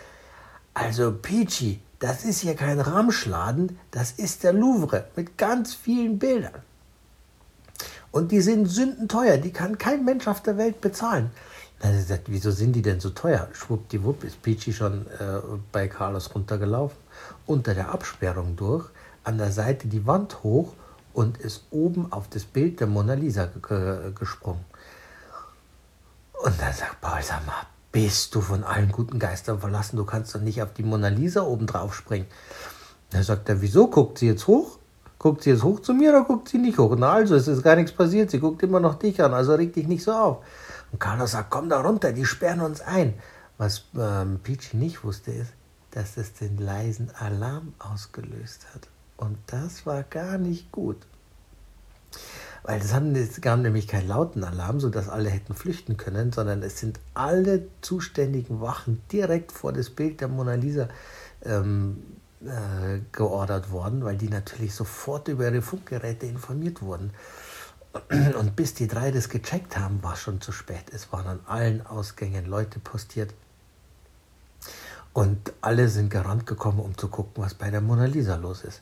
Also 0.74 1.10
Peachy, 1.10 1.80
das 1.98 2.24
ist 2.24 2.40
hier 2.40 2.54
kein 2.54 2.80
Ramschladen, 2.80 3.78
das 3.90 4.12
ist 4.12 4.44
der 4.44 4.52
Louvre 4.52 5.06
mit 5.16 5.38
ganz 5.38 5.72
vielen 5.74 6.18
Bildern. 6.18 6.62
Und 8.10 8.30
die 8.30 8.42
sind 8.42 8.66
sündenteuer, 8.66 9.38
die 9.38 9.52
kann 9.52 9.78
kein 9.78 10.04
Mensch 10.04 10.28
auf 10.28 10.42
der 10.42 10.58
Welt 10.58 10.82
bezahlen. 10.82 11.30
Dann 11.82 11.90
hat 11.90 11.96
er 11.96 12.02
gesagt, 12.02 12.22
wieso 12.28 12.52
sind 12.52 12.74
die 12.74 12.82
denn 12.82 13.00
so 13.00 13.10
teuer? 13.10 13.48
Schwuppdiwupp 13.52 14.22
ist 14.22 14.40
Peachy 14.40 14.72
schon 14.72 15.04
äh, 15.18 15.40
bei 15.72 15.88
Carlos 15.88 16.32
runtergelaufen 16.32 16.96
unter 17.46 17.74
der 17.74 17.90
Absperrung 17.90 18.54
durch, 18.54 18.88
an 19.24 19.36
der 19.36 19.50
Seite 19.50 19.88
die 19.88 20.06
Wand 20.06 20.44
hoch 20.44 20.74
und 21.12 21.38
ist 21.38 21.64
oben 21.72 22.12
auf 22.12 22.28
das 22.28 22.44
Bild 22.44 22.78
der 22.78 22.86
Mona 22.86 23.14
Lisa 23.14 23.48
gesprungen. 24.14 24.64
Und 26.44 26.60
dann 26.60 26.72
sagt 26.72 27.00
Paul, 27.00 27.20
sag 27.20 27.44
mal, 27.46 27.66
bist 27.90 28.32
du 28.36 28.40
von 28.40 28.62
allen 28.62 28.92
guten 28.92 29.18
Geistern 29.18 29.58
verlassen? 29.58 29.96
Du 29.96 30.04
kannst 30.04 30.36
doch 30.36 30.40
nicht 30.40 30.62
auf 30.62 30.72
die 30.72 30.84
Mona 30.84 31.08
Lisa 31.08 31.42
oben 31.42 31.66
drauf 31.66 31.96
springen. 31.96 32.26
Dann 33.10 33.24
sagt 33.24 33.48
er, 33.48 33.60
wieso? 33.60 33.88
Guckt 33.88 34.18
sie 34.18 34.28
jetzt 34.28 34.46
hoch? 34.46 34.78
Guckt 35.22 35.44
sie 35.44 35.50
jetzt 35.50 35.62
hoch 35.62 35.78
zu 35.78 35.94
mir 35.94 36.10
oder 36.10 36.24
guckt 36.24 36.48
sie 36.48 36.58
nicht 36.58 36.78
hoch? 36.78 36.96
Na 36.98 37.12
also, 37.12 37.36
es 37.36 37.46
ist 37.46 37.62
gar 37.62 37.76
nichts 37.76 37.92
passiert. 37.92 38.32
Sie 38.32 38.40
guckt 38.40 38.60
immer 38.64 38.80
noch 38.80 38.96
dich 38.96 39.22
an, 39.22 39.32
also 39.32 39.54
reg 39.54 39.72
dich 39.72 39.86
nicht 39.86 40.02
so 40.02 40.10
auf. 40.10 40.38
Und 40.90 40.98
Carlos 40.98 41.30
sagt, 41.30 41.48
komm 41.48 41.68
da 41.68 41.80
runter, 41.80 42.12
die 42.12 42.24
sperren 42.24 42.60
uns 42.60 42.80
ein. 42.80 43.14
Was 43.56 43.84
ähm, 43.96 44.40
Peachy 44.42 44.76
nicht 44.76 45.04
wusste 45.04 45.30
ist, 45.30 45.52
dass 45.92 46.16
es 46.16 46.34
den 46.34 46.58
leisen 46.58 47.12
Alarm 47.14 47.72
ausgelöst 47.78 48.66
hat. 48.74 48.88
Und 49.16 49.38
das 49.46 49.86
war 49.86 50.02
gar 50.02 50.38
nicht 50.38 50.72
gut. 50.72 50.96
Weil 52.64 52.80
es, 52.80 53.40
gab 53.40 53.60
nämlich 53.60 53.86
keinen 53.86 54.08
lauten 54.08 54.42
Alarm, 54.42 54.80
sodass 54.80 55.08
alle 55.08 55.30
hätten 55.30 55.54
flüchten 55.54 55.96
können, 55.96 56.32
sondern 56.32 56.64
es 56.64 56.80
sind 56.80 56.98
alle 57.14 57.68
zuständigen 57.80 58.60
Wachen 58.60 59.00
direkt 59.12 59.52
vor 59.52 59.72
das 59.72 59.88
Bild 59.88 60.20
der 60.20 60.26
Mona 60.26 60.54
Lisa 60.54 60.88
ähm, 61.44 62.02
äh, 62.46 63.00
geordert 63.12 63.70
worden, 63.70 64.04
weil 64.04 64.16
die 64.16 64.28
natürlich 64.28 64.74
sofort 64.74 65.28
über 65.28 65.44
ihre 65.44 65.62
Funkgeräte 65.62 66.26
informiert 66.26 66.82
wurden. 66.82 67.12
Und 68.38 68.56
bis 68.56 68.74
die 68.74 68.88
drei 68.88 69.10
das 69.10 69.28
gecheckt 69.28 69.76
haben, 69.76 70.02
war 70.02 70.16
schon 70.16 70.40
zu 70.40 70.52
spät. 70.52 70.84
Es 70.92 71.12
waren 71.12 71.26
an 71.26 71.40
allen 71.46 71.86
Ausgängen 71.86 72.46
Leute 72.46 72.78
postiert. 72.80 73.32
Und 75.12 75.52
alle 75.60 75.88
sind 75.88 76.10
gerannt 76.10 76.46
gekommen, 76.46 76.80
um 76.80 76.96
zu 76.96 77.08
gucken, 77.08 77.44
was 77.44 77.54
bei 77.54 77.70
der 77.70 77.80
Mona 77.82 78.06
Lisa 78.06 78.36
los 78.36 78.64
ist. 78.64 78.80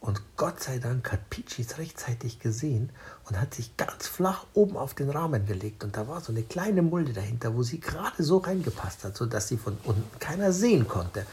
Und 0.00 0.22
Gott 0.36 0.60
sei 0.62 0.78
Dank 0.78 1.10
hat 1.12 1.28
Peaches 1.28 1.78
rechtzeitig 1.78 2.38
gesehen 2.38 2.90
und 3.28 3.38
hat 3.38 3.54
sich 3.54 3.76
ganz 3.76 4.06
flach 4.06 4.46
oben 4.54 4.76
auf 4.76 4.94
den 4.94 5.10
Rahmen 5.10 5.44
gelegt. 5.44 5.82
Und 5.82 5.96
da 5.96 6.06
war 6.06 6.20
so 6.20 6.32
eine 6.32 6.44
kleine 6.44 6.82
Mulde 6.82 7.12
dahinter, 7.12 7.54
wo 7.54 7.62
sie 7.62 7.80
gerade 7.80 8.22
so 8.22 8.38
reingepasst 8.38 9.04
hat, 9.04 9.16
sodass 9.16 9.48
sie 9.48 9.56
von 9.56 9.76
unten 9.84 10.18
keiner 10.20 10.52
sehen 10.52 10.86
konnte. 10.86 11.26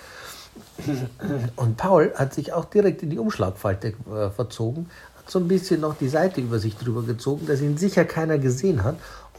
Und 1.56 1.78
Paul 1.78 2.14
hat 2.16 2.34
sich 2.34 2.54
auch 2.54 2.66
direkt 2.66 3.04
in 3.04 3.10
die 3.10 3.20
Umschlagfalte 3.20 3.94
äh, 4.12 4.30
verzogen, 4.30 4.90
hat 5.18 5.30
so 5.30 5.40
ein 5.40 5.48
bisschen 5.48 5.82
noch 5.82 5.96
die 5.96 6.10
Seite 6.10 6.42
über 6.42 6.60
sich 6.60 6.78
drüber 6.78 7.04
gezogen, 7.04 7.46
dass 7.46 7.62
ihn 7.62 7.78
sicher 7.78 8.06
keiner 8.06 8.38
gesehen 8.38 8.84
hat 8.84 8.96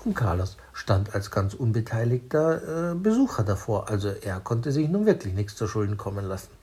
und 0.06 0.14
Carlos 0.14 0.56
stand 0.72 1.14
als 1.14 1.32
ganz 1.32 1.52
unbeteiligter 1.52 2.92
äh, 2.92 2.94
Besucher 2.94 3.42
davor. 3.42 3.88
Also 3.88 4.08
er 4.08 4.38
konnte 4.40 4.70
sich 4.70 4.88
nun 4.88 5.04
wirklich 5.04 5.34
nichts 5.34 5.56
zu 5.56 5.66
Schulden 5.66 5.96
kommen 5.96 6.24
lassen. 6.24 6.55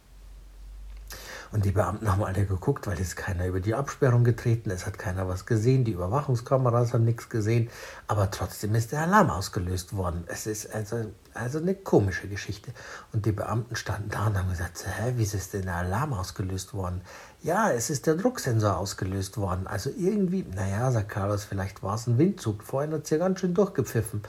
Und 1.53 1.65
die 1.65 1.71
Beamten 1.71 2.11
haben 2.11 2.23
alle 2.23 2.47
geguckt, 2.47 2.87
weil 2.87 2.99
es 2.99 3.15
keiner 3.15 3.45
über 3.45 3.59
die 3.59 3.75
Absperrung 3.75 4.23
getreten 4.23 4.71
ist, 4.71 4.87
hat 4.87 4.97
keiner 4.97 5.27
was 5.27 5.45
gesehen, 5.45 5.83
die 5.83 5.91
Überwachungskameras 5.91 6.93
haben 6.93 7.05
nichts 7.05 7.29
gesehen, 7.29 7.69
aber 8.07 8.31
trotzdem 8.31 8.73
ist 8.73 8.91
der 8.91 9.01
Alarm 9.01 9.29
ausgelöst 9.29 9.95
worden. 9.95 10.23
Es 10.25 10.47
ist 10.47 10.73
also, 10.73 11.11
also 11.35 11.59
eine 11.59 11.75
komische 11.75 12.27
Geschichte. 12.27 12.71
Und 13.11 13.27
die 13.27 13.31
Beamten 13.31 13.75
standen 13.75 14.09
da 14.09 14.25
und 14.25 14.37
haben 14.37 14.49
gesagt, 14.49 14.83
hä, 14.83 15.13
wie 15.15 15.21
ist 15.21 15.53
denn 15.53 15.61
der 15.61 15.75
Alarm 15.75 16.13
ausgelöst 16.13 16.73
worden? 16.73 17.01
Ja, 17.43 17.69
es 17.69 17.91
ist 17.91 18.07
der 18.07 18.15
Drucksensor 18.15 18.75
ausgelöst 18.75 19.37
worden. 19.37 19.67
Also 19.67 19.91
irgendwie, 19.95 20.43
naja, 20.55 20.89
sagt 20.89 21.09
Carlos, 21.09 21.43
vielleicht 21.43 21.83
war 21.83 21.93
es 21.95 22.07
ein 22.07 22.17
Windzug. 22.17 22.63
Vorhin 22.63 22.93
hat 22.93 23.03
es 23.03 23.11
ja 23.11 23.19
ganz 23.19 23.39
schön 23.39 23.53
durchgepfiffen. 23.53 24.23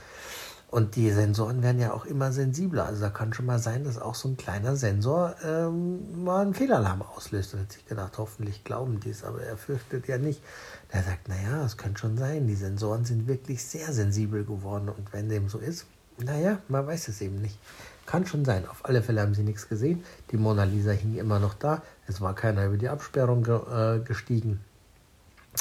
Und 0.74 0.96
die 0.96 1.08
Sensoren 1.12 1.62
werden 1.62 1.78
ja 1.78 1.92
auch 1.92 2.04
immer 2.04 2.32
sensibler. 2.32 2.86
Also 2.86 3.02
da 3.02 3.08
kann 3.08 3.32
schon 3.32 3.46
mal 3.46 3.60
sein, 3.60 3.84
dass 3.84 3.96
auch 3.96 4.16
so 4.16 4.28
ein 4.28 4.36
kleiner 4.36 4.74
Sensor 4.74 5.36
ähm, 5.44 6.24
mal 6.24 6.42
einen 6.42 6.52
Fehlalarm 6.52 7.02
auslöst. 7.02 7.54
Und 7.54 7.60
hat 7.60 7.70
sich 7.70 7.86
gedacht, 7.86 8.18
hoffentlich 8.18 8.64
glauben 8.64 8.98
die 8.98 9.10
es, 9.10 9.22
aber 9.22 9.40
er 9.40 9.56
fürchtet 9.56 10.08
ja 10.08 10.18
nicht. 10.18 10.42
Er 10.88 11.04
sagt, 11.04 11.28
naja, 11.28 11.64
es 11.64 11.76
könnte 11.76 12.00
schon 12.00 12.18
sein, 12.18 12.48
die 12.48 12.56
Sensoren 12.56 13.04
sind 13.04 13.28
wirklich 13.28 13.64
sehr 13.64 13.92
sensibel 13.92 14.44
geworden. 14.44 14.88
Und 14.88 15.12
wenn 15.12 15.28
dem 15.28 15.48
so 15.48 15.58
ist, 15.58 15.86
naja, 16.18 16.58
man 16.66 16.84
weiß 16.88 17.06
es 17.06 17.20
eben 17.20 17.40
nicht. 17.40 17.56
Kann 18.04 18.26
schon 18.26 18.44
sein. 18.44 18.66
Auf 18.66 18.84
alle 18.84 19.00
Fälle 19.00 19.20
haben 19.20 19.34
sie 19.34 19.44
nichts 19.44 19.68
gesehen. 19.68 20.02
Die 20.32 20.36
Mona 20.36 20.64
Lisa 20.64 20.90
hing 20.90 21.14
immer 21.14 21.38
noch 21.38 21.54
da. 21.54 21.84
Es 22.08 22.20
war 22.20 22.34
keiner 22.34 22.66
über 22.66 22.78
die 22.78 22.88
Absperrung 22.88 23.44
ge 23.44 23.60
äh, 23.70 24.00
gestiegen. 24.00 24.58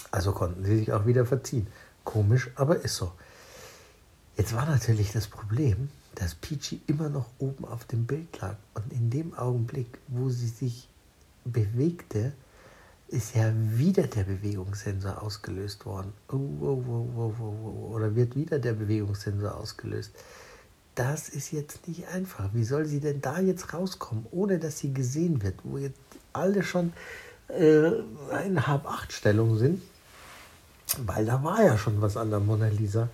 Also 0.09 0.31
konnten 0.31 0.65
sie 0.65 0.79
sich 0.79 0.91
auch 0.91 1.05
wieder 1.05 1.27
verziehen. 1.27 1.67
Komisch, 2.03 2.49
aber 2.55 2.77
ist 2.77 2.95
so. 2.95 3.11
Jetzt 4.37 4.55
war 4.55 4.65
natürlich 4.65 5.11
das 5.11 5.27
Problem, 5.27 5.89
dass 6.15 6.35
Peachy 6.35 6.81
immer 6.87 7.09
noch 7.09 7.29
oben 7.39 7.65
auf 7.65 7.85
dem 7.85 8.05
Bild 8.05 8.39
lag. 8.41 8.55
Und 8.73 8.91
in 8.91 9.09
dem 9.09 9.33
Augenblick, 9.35 9.99
wo 10.07 10.29
sie 10.29 10.47
sich 10.47 10.87
bewegte, 11.45 12.33
ist 13.07 13.35
ja 13.35 13.51
wieder 13.55 14.03
der 14.03 14.23
Bewegungssensor 14.23 15.21
ausgelöst 15.21 15.85
worden. 15.85 16.13
Oh, 16.29 16.35
oh, 16.35 16.83
oh, 16.87 17.07
oh, 17.15 17.33
oh, 17.39 17.43
oh. 17.43 17.93
Oder 17.93 18.15
wird 18.15 18.35
wieder 18.35 18.57
der 18.57 18.73
Bewegungssensor 18.73 19.55
ausgelöst. 19.55 20.11
Das 20.95 21.29
ist 21.29 21.51
jetzt 21.51 21.87
nicht 21.87 22.07
einfach. 22.07 22.49
Wie 22.53 22.63
soll 22.63 22.85
sie 22.85 22.99
denn 22.99 23.21
da 23.21 23.39
jetzt 23.39 23.73
rauskommen, 23.73 24.25
ohne 24.31 24.57
dass 24.57 24.79
sie 24.79 24.93
gesehen 24.93 25.43
wird, 25.43 25.55
wo 25.63 25.77
jetzt 25.77 25.99
alle 26.33 26.63
schon 26.63 26.93
äh, 27.49 27.91
in 28.45 28.65
Hab-Acht-Stellung 28.65 29.57
sind? 29.57 29.83
Weil 30.97 31.25
da 31.25 31.43
war 31.43 31.63
ja 31.63 31.77
schon 31.77 32.01
was 32.01 32.17
an 32.17 32.31
der 32.31 32.39
Mona 32.39 32.67
Lisa. 32.67 33.09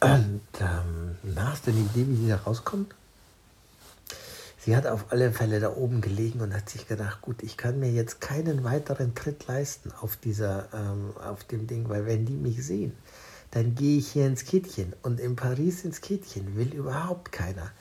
Und 0.00 0.42
ähm, 0.60 1.16
na, 1.22 1.52
hast 1.52 1.66
du 1.66 1.72
eine 1.72 1.80
Idee, 1.80 2.06
wie 2.08 2.16
sie 2.16 2.28
da 2.28 2.36
rauskommt? 2.36 2.94
Sie 4.60 4.76
hat 4.76 4.86
auf 4.86 5.06
alle 5.10 5.32
Fälle 5.32 5.60
da 5.60 5.74
oben 5.74 6.00
gelegen 6.00 6.40
und 6.40 6.54
hat 6.54 6.68
sich 6.68 6.86
gedacht, 6.86 7.22
gut, 7.22 7.42
ich 7.42 7.56
kann 7.56 7.80
mir 7.80 7.90
jetzt 7.90 8.20
keinen 8.20 8.64
weiteren 8.64 9.14
Tritt 9.14 9.46
leisten 9.46 9.92
auf 10.00 10.16
dieser, 10.16 10.68
ähm, 10.74 11.14
auf 11.26 11.44
dem 11.44 11.66
Ding, 11.66 11.88
weil 11.88 12.06
wenn 12.06 12.26
die 12.26 12.36
mich 12.36 12.64
sehen, 12.64 12.92
dann 13.50 13.74
gehe 13.74 13.98
ich 13.98 14.12
hier 14.12 14.26
ins 14.26 14.44
Kittchen 14.44 14.92
und 15.02 15.20
in 15.20 15.36
Paris 15.36 15.84
ins 15.84 16.00
Kittchen 16.00 16.56
will 16.56 16.74
überhaupt 16.74 17.32
keiner. 17.32 17.72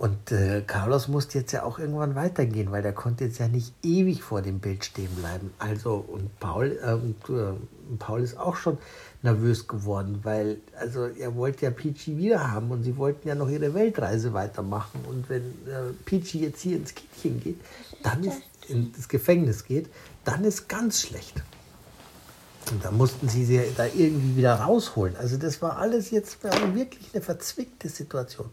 Und 0.00 0.32
äh, 0.32 0.62
Carlos 0.66 1.08
musste 1.08 1.38
jetzt 1.38 1.52
ja 1.52 1.62
auch 1.62 1.78
irgendwann 1.78 2.14
weitergehen, 2.14 2.72
weil 2.72 2.80
der 2.80 2.94
konnte 2.94 3.24
jetzt 3.24 3.38
ja 3.38 3.48
nicht 3.48 3.74
ewig 3.82 4.22
vor 4.22 4.40
dem 4.40 4.58
Bild 4.58 4.82
stehen 4.82 5.14
bleiben. 5.14 5.52
Also 5.58 5.94
und 5.94 6.40
Paul, 6.40 6.78
äh, 6.82 6.94
und, 6.94 7.16
äh, 7.28 7.52
Paul 7.98 8.22
ist 8.22 8.38
auch 8.38 8.56
schon 8.56 8.78
nervös 9.22 9.66
geworden, 9.68 10.20
weil 10.22 10.58
also 10.78 11.04
er 11.06 11.34
wollte 11.34 11.66
ja 11.66 11.70
Peachy 11.70 12.16
wieder 12.16 12.50
haben 12.50 12.70
und 12.70 12.84
sie 12.84 12.96
wollten 12.96 13.28
ja 13.28 13.34
noch 13.34 13.48
ihre 13.48 13.74
Weltreise 13.74 14.32
weitermachen. 14.32 15.00
Und 15.06 15.28
wenn 15.28 15.42
äh, 15.42 15.92
Peachy 16.04 16.40
jetzt 16.40 16.62
hier 16.62 16.76
ins 16.76 16.94
Kittchen 16.94 17.40
geht, 17.40 17.60
dann 18.02 18.24
ist 18.24 18.42
ins 18.68 19.08
Gefängnis 19.08 19.64
geht, 19.64 19.90
dann 20.24 20.44
ist 20.44 20.68
ganz 20.68 21.02
schlecht. 21.02 21.42
Und 22.70 22.84
da 22.84 22.90
mussten 22.90 23.28
sie 23.28 23.44
sie 23.44 23.60
da 23.76 23.86
irgendwie 23.86 24.36
wieder 24.36 24.54
rausholen. 24.54 25.16
Also 25.16 25.36
das 25.36 25.60
war 25.60 25.78
alles 25.78 26.10
jetzt 26.10 26.38
wirklich 26.42 27.10
eine 27.12 27.22
verzwickte 27.22 27.88
Situation. 27.88 28.50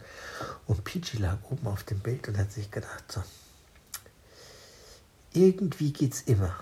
Und 0.66 0.84
Peachy 0.84 1.18
lag 1.18 1.38
oben 1.50 1.68
auf 1.68 1.84
dem 1.84 2.00
Bild 2.00 2.28
und 2.28 2.38
hat 2.38 2.52
sich 2.52 2.72
gedacht, 2.72 3.12
so, 3.12 3.22
irgendwie 5.34 5.94
geht's 5.94 6.22
immer. 6.22 6.56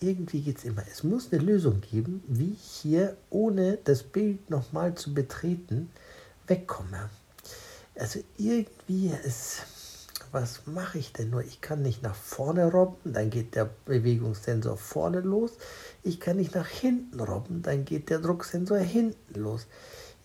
Irgendwie 0.00 0.40
geht's 0.40 0.64
immer. 0.64 0.82
Es 0.90 1.04
muss 1.04 1.32
eine 1.32 1.42
Lösung 1.42 1.80
geben, 1.80 2.22
wie 2.26 2.52
ich 2.52 2.62
hier, 2.82 3.16
ohne 3.28 3.78
das 3.84 4.02
Bild 4.02 4.48
nochmal 4.50 4.94
zu 4.94 5.12
betreten, 5.12 5.90
wegkomme. 6.46 7.10
Also 7.94 8.20
irgendwie 8.38 9.12
ist 9.24 9.62
was 10.32 10.66
mache 10.66 10.98
ich 10.98 11.12
denn 11.12 11.30
nur? 11.30 11.42
Ich 11.42 11.60
kann 11.60 11.82
nicht 11.82 12.02
nach 12.02 12.14
vorne 12.14 12.70
robben, 12.70 13.12
dann 13.12 13.30
geht 13.30 13.54
der 13.54 13.68
Bewegungssensor 13.84 14.76
vorne 14.76 15.20
los. 15.20 15.52
Ich 16.02 16.20
kann 16.20 16.36
nicht 16.36 16.54
nach 16.54 16.68
hinten 16.68 17.20
robben, 17.20 17.62
dann 17.62 17.84
geht 17.84 18.10
der 18.10 18.20
Drucksensor 18.20 18.78
hinten 18.78 19.40
los. 19.40 19.66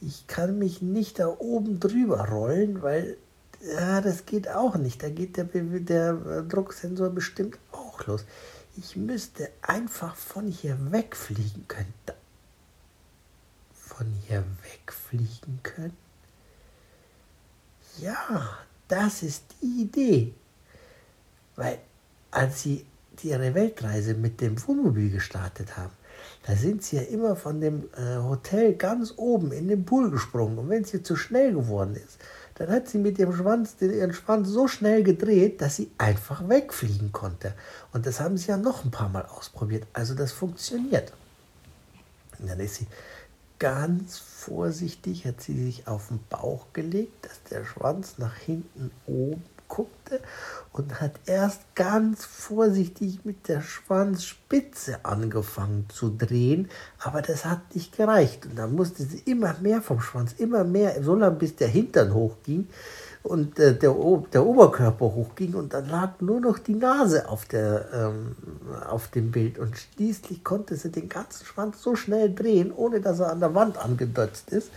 Ich 0.02 0.28
kann 0.28 0.60
mich 0.60 0.82
nicht 0.82 1.20
da 1.20 1.28
oben 1.28 1.80
drüber 1.80 2.30
rollen, 2.30 2.82
weil 2.82 3.18
ja, 3.76 4.02
das 4.02 4.28
geht 4.28 4.48
auch 4.50 4.76
nicht. 4.76 5.02
Da 5.02 5.10
geht 5.10 5.38
der, 5.38 5.46
der 5.46 6.44
Drucksensor 6.44 7.10
bestimmt 7.10 7.58
auch 7.72 8.06
los. 8.06 8.26
Ich 8.78 8.96
müsste 8.96 9.50
einfach 9.62 10.16
von 10.16 10.48
hier 10.48 10.78
wegfliegen 10.92 11.66
können. 11.68 11.94
Von 13.74 14.08
hier 14.28 14.44
wegfliegen 14.64 15.60
können? 15.64 15.96
Ja, 18.00 18.60
das 18.88 19.24
ist 19.24 19.44
die 19.62 19.84
Idee. 19.84 20.34
Weil 21.56 21.80
als 22.32 22.64
sie 22.64 22.86
ihre 23.24 23.54
Weltreise 23.54 24.14
mit 24.14 24.42
dem 24.42 24.56
Wohnmobil 24.68 25.10
gestartet 25.10 25.78
haben, 25.78 25.94
da 26.46 26.56
sind 26.56 26.84
sie 26.84 26.98
ja 26.98 27.02
immer 27.04 27.36
von 27.36 27.60
dem 27.62 27.90
äh, 27.96 28.18
Hotel 28.18 28.76
ganz 28.76 29.14
oben 29.18 29.52
in 29.52 29.68
den 29.68 29.86
Pool 29.86 30.12
gesprungen. 30.12 30.58
Und 30.60 30.70
wenn 30.70 30.84
sie 30.84 31.02
zu 31.02 31.16
schnell 31.16 31.54
geworden 31.54 31.96
ist, 31.96 32.20
dann 32.56 32.70
hat 32.70 32.88
sie 32.88 32.98
mit 32.98 33.18
dem 33.18 33.36
Schwanz, 33.36 33.76
ihren 33.82 34.14
Schwanz 34.14 34.48
so 34.48 34.68
schnell 34.68 35.04
gedreht, 35.04 35.62
dass 35.62 35.76
sie 35.76 35.92
einfach 35.98 36.48
wegfliegen 36.48 37.12
konnte. 37.12 37.54
Und 37.92 38.06
das 38.06 38.20
haben 38.20 38.38
sie 38.38 38.48
ja 38.48 38.58
noch 38.58 38.86
ein 38.86 38.92
paar 38.92 39.10
Mal 39.10 39.26
ausprobiert. 39.26 39.86
Also 39.94 40.16
das 40.16 40.32
funktioniert. 40.32 41.12
Und 42.40 42.50
dann 42.50 42.60
ist 42.60 42.76
sie 42.76 42.88
ganz 43.60 44.18
vorsichtig 44.18 45.26
hat 45.26 45.42
sie 45.42 45.66
sich 45.66 45.88
auf 45.88 46.10
den 46.10 46.20
Bauch 46.30 46.68
gelegt, 46.74 47.26
dass 47.26 47.44
der 47.50 47.66
Schwanz 47.66 48.18
nach 48.18 48.36
hinten 48.36 48.92
oben 49.06 49.44
guckte 49.68 50.20
und 50.72 51.02
hat 51.02 51.14
erst 51.26 51.62
ganz 51.76 52.26
vorsichtig 52.26 53.20
mit 53.24 53.48
der 53.48 53.62
Schwanzspitze 53.62 55.00
angefangen 55.04 55.86
zu 55.90 56.10
drehen, 56.10 56.70
aber 57.00 57.22
das 57.22 57.46
hat 57.46 57.76
nicht 57.76 57.96
gereicht 57.96 58.46
und 58.46 58.58
dann 58.58 58.76
musste 58.76 59.04
sie 59.04 59.20
immer 59.26 59.56
mehr 59.62 59.82
vom 59.82 60.02
Schwanz, 60.02 60.34
immer 60.34 60.64
mehr, 60.64 61.02
so 61.04 61.16
lange 61.16 61.38
bis 61.38 61.56
der 61.56 61.68
Hintern 61.68 62.14
hochging 62.14 62.68
und 63.26 63.58
äh, 63.60 63.74
der, 63.74 63.96
der 64.34 64.46
Oberkörper 64.46 65.06
hochging 65.06 65.56
und 65.56 65.74
dann 65.74 65.90
lag 65.90 66.22
nur 66.22 66.40
noch 66.40 66.60
die 66.60 66.76
Nase 66.76 67.28
auf, 67.28 67.46
der, 67.46 67.86
ähm, 67.92 68.36
auf 68.88 69.10
dem 69.10 69.32
Bild. 69.32 69.58
Und 69.58 69.76
schließlich 69.78 70.44
konnte 70.44 70.76
sie 70.76 70.92
den 70.92 71.10
ganzen 71.10 71.46
Schwanz 71.46 71.82
so 71.82 71.96
schnell 71.96 72.34
drehen, 72.34 72.72
ohne 72.72 73.02
dass 73.02 73.20
er 73.20 73.32
an 73.32 73.40
der 73.40 73.56
Wand 73.56 73.78
angedotzt 73.78 74.52
ist, 74.52 74.70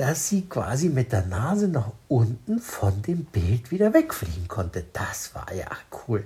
dass 0.00 0.28
sie 0.30 0.46
quasi 0.46 0.88
mit 0.88 1.12
der 1.12 1.26
Nase 1.26 1.68
nach 1.68 1.92
unten 2.08 2.58
von 2.58 3.02
dem 3.02 3.26
Bild 3.26 3.70
wieder 3.70 3.92
wegfliegen 3.92 4.48
konnte. 4.48 4.82
Das 4.94 5.34
war 5.34 5.52
ja 5.52 5.66
cool. 6.08 6.24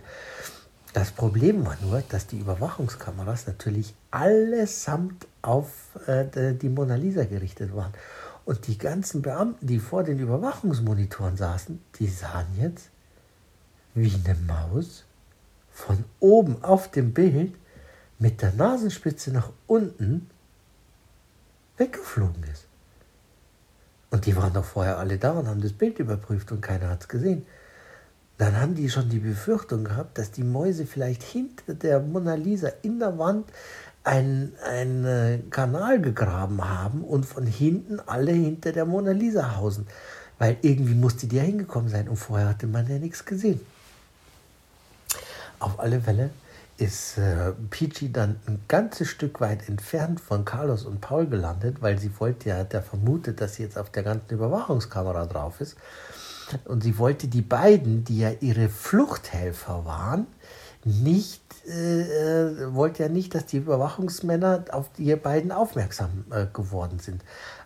Das 0.92 1.10
Problem 1.10 1.66
war 1.66 1.76
nur, 1.82 2.00
dass 2.08 2.28
die 2.28 2.38
Überwachungskameras 2.38 3.48
natürlich 3.48 3.96
allesamt 4.12 5.26
auf 5.42 5.70
äh, 6.06 6.54
die 6.54 6.68
Mona 6.68 6.94
Lisa 6.94 7.24
gerichtet 7.24 7.74
waren. 7.74 7.92
Und 8.44 8.68
die 8.68 8.78
ganzen 8.78 9.22
Beamten, 9.22 9.66
die 9.66 9.80
vor 9.80 10.04
den 10.04 10.20
Überwachungsmonitoren 10.20 11.36
saßen, 11.36 11.82
die 11.98 12.06
sahen 12.06 12.46
jetzt, 12.56 12.90
wie 13.94 14.14
eine 14.24 14.36
Maus 14.46 15.02
von 15.72 16.04
oben 16.20 16.62
auf 16.62 16.92
dem 16.92 17.12
Bild 17.12 17.56
mit 18.20 18.40
der 18.40 18.52
Nasenspitze 18.52 19.32
nach 19.32 19.50
unten 19.66 20.30
weggeflogen 21.76 22.44
ist. 22.44 22.68
Und 24.14 24.26
die 24.26 24.36
waren 24.36 24.52
doch 24.52 24.64
vorher 24.64 24.98
alle 24.98 25.18
da 25.18 25.32
und 25.32 25.48
haben 25.48 25.60
das 25.60 25.72
Bild 25.72 25.98
überprüft 25.98 26.52
und 26.52 26.60
keiner 26.60 26.88
hat 26.90 27.00
es 27.00 27.08
gesehen. 27.08 27.44
Dann 28.38 28.60
haben 28.60 28.76
die 28.76 28.88
schon 28.88 29.08
die 29.08 29.18
Befürchtung 29.18 29.82
gehabt, 29.82 30.18
dass 30.18 30.30
die 30.30 30.44
Mäuse 30.44 30.86
vielleicht 30.86 31.24
hinter 31.24 31.74
der 31.74 31.98
Mona 31.98 32.34
Lisa 32.34 32.68
in 32.82 33.00
der 33.00 33.18
Wand 33.18 33.50
einen, 34.04 34.52
einen 34.64 35.50
Kanal 35.50 36.00
gegraben 36.00 36.62
haben 36.62 37.02
und 37.02 37.26
von 37.26 37.44
hinten 37.44 37.98
alle 38.06 38.30
hinter 38.30 38.70
der 38.70 38.84
Mona 38.84 39.10
Lisa 39.10 39.56
hausen. 39.56 39.88
Weil 40.38 40.58
irgendwie 40.62 40.94
musste 40.94 41.26
die 41.26 41.34
ja 41.34 41.42
hingekommen 41.42 41.88
sein 41.88 42.08
und 42.08 42.16
vorher 42.16 42.50
hatte 42.50 42.68
man 42.68 42.86
ja 42.86 43.00
nichts 43.00 43.24
gesehen. 43.24 43.58
Auf 45.58 45.80
alle 45.80 46.00
Fälle 46.00 46.30
ist 46.76 47.18
äh, 47.18 47.52
Peachy 47.70 48.10
dann 48.12 48.40
ein 48.46 48.62
ganzes 48.68 49.08
Stück 49.08 49.40
weit 49.40 49.68
entfernt 49.68 50.20
von 50.20 50.44
Carlos 50.44 50.84
und 50.84 51.00
Paul 51.00 51.26
gelandet, 51.26 51.80
weil 51.80 51.98
sie 51.98 52.10
wollte 52.18 52.48
ja, 52.48 52.66
ja 52.70 52.82
vermutet, 52.82 53.40
dass 53.40 53.54
sie 53.54 53.62
jetzt 53.62 53.78
auf 53.78 53.90
der 53.90 54.02
ganzen 54.02 54.34
Überwachungskamera 54.34 55.26
drauf 55.26 55.60
ist. 55.60 55.76
Und 56.64 56.82
sie 56.82 56.98
wollte 56.98 57.28
die 57.28 57.42
beiden, 57.42 58.04
die 58.04 58.18
ja 58.18 58.30
ihre 58.40 58.68
Fluchthelfer 58.68 59.84
waren, 59.84 60.26
nicht 60.84 61.42
äh, 61.66 62.42
äh, 62.42 62.74
wollte 62.74 63.04
ja 63.04 63.08
nicht, 63.08 63.34
dass 63.34 63.46
die 63.46 63.56
Überwachungsmänner 63.56 64.64
auf 64.70 64.90
die 64.92 65.14
beiden 65.16 65.50
aufmerksam 65.50 66.24
äh, 66.30 66.46
geworden 66.52 66.98
sind. 66.98 67.22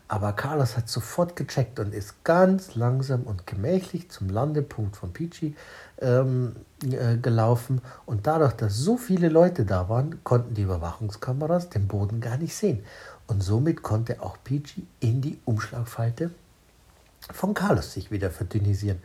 Aber 0.09 0.33
Carlos 0.33 0.77
hat 0.77 0.88
sofort 0.88 1.37
gecheckt 1.37 1.79
und 1.79 1.95
ist 1.95 2.25
ganz 2.25 2.75
langsam 2.75 3.25
und 3.25 3.47
gemächlich 3.47 4.11
zum 4.11 4.31
Landepunkt 4.31 4.97
von 4.97 5.12
Peachy 5.12 5.55
ähm, 6.00 6.57
äh, 6.83 7.19
gelaufen. 7.19 7.83
Und 8.07 8.27
dadurch, 8.27 8.55
dass 8.55 8.75
so 8.75 8.97
viele 8.97 9.29
Leute 9.29 9.67
da 9.67 9.91
waren, 9.91 10.25
konnten 10.25 10.55
die 10.55 10.62
Überwachungskameras 10.62 11.69
den 11.69 11.87
Boden 11.88 12.23
gar 12.23 12.38
nicht 12.38 12.57
sehen. 12.57 12.83
Und 13.27 13.43
somit 13.43 13.83
konnte 13.83 14.23
auch 14.23 14.38
Peachy 14.43 14.87
in 15.00 15.21
die 15.21 15.38
Umschlagfalte 15.45 16.31
von 17.33 17.53
Carlos 17.53 17.93
sich 17.93 18.11
wieder 18.11 18.31
verdünnisieren. 18.31 19.03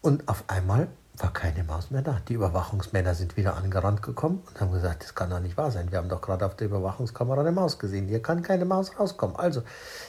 Und 0.00 0.26
auf 0.28 0.44
einmal 0.46 0.88
war 1.18 1.32
keine 1.32 1.64
Maus 1.64 1.90
mehr 1.90 2.02
da. 2.02 2.20
Die 2.28 2.34
Überwachungsmänner 2.34 3.14
sind 3.14 3.36
wieder 3.36 3.56
angerannt 3.56 4.02
gekommen 4.02 4.42
und 4.46 4.60
haben 4.60 4.72
gesagt, 4.72 5.02
das 5.02 5.14
kann 5.14 5.30
doch 5.30 5.40
nicht 5.40 5.56
wahr 5.56 5.70
sein. 5.70 5.90
Wir 5.90 5.98
haben 5.98 6.08
doch 6.08 6.20
gerade 6.20 6.44
auf 6.44 6.56
der 6.56 6.66
Überwachungskamera 6.66 7.40
eine 7.40 7.52
Maus 7.52 7.78
gesehen. 7.78 8.06
Hier 8.08 8.20
kann 8.20 8.42
keine 8.42 8.64
Maus 8.64 8.98
rauskommen. 8.98 9.36
Also, 9.36 9.62